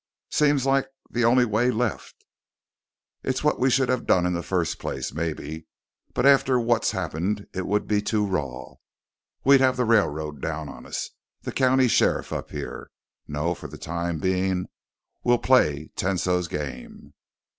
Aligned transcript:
"Seems 0.31 0.65
like 0.65 0.87
the 1.11 1.23
only 1.23 1.45
way 1.45 1.69
left." 1.69 2.25
"It's 3.21 3.43
what 3.43 3.59
we 3.59 3.69
should 3.69 3.87
have 3.89 4.07
done 4.07 4.25
in 4.25 4.33
the 4.33 4.41
first 4.41 4.79
place, 4.79 5.13
maybe. 5.13 5.67
But 6.15 6.25
after 6.25 6.59
what's 6.59 6.89
happened 6.89 7.45
it 7.53 7.67
would 7.67 7.85
be 7.85 8.01
too 8.01 8.25
raw. 8.25 8.77
We'd 9.43 9.61
have 9.61 9.77
the 9.77 9.85
railroad 9.85 10.41
down 10.41 10.69
on 10.69 10.87
us, 10.87 11.11
the 11.43 11.51
county 11.51 11.87
sheriff 11.87 12.33
up 12.33 12.49
here. 12.49 12.89
No, 13.27 13.53
for 13.53 13.67
the 13.67 13.77
time 13.77 14.17
being 14.17 14.69
well 15.21 15.37
play 15.37 15.91
Tesno's 15.95 16.47
game." 16.47 17.13